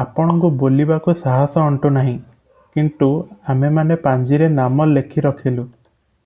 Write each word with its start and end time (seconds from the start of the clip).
ଆପଣଙ୍କୁ 0.00 0.50
ବୋଲିବାକୁ 0.60 1.14
ସାହସ 1.22 1.60
ଅଣ୍ଟୁନାହିଁ, 1.70 2.14
କିନ୍ତୁ 2.78 3.10
ଆମେମାନେ 3.56 4.00
ପାଞ୍ଜିରେ 4.08 4.52
ନାମ 4.62 4.92
ଲେଖିରଖିଲୁ। 4.96 5.68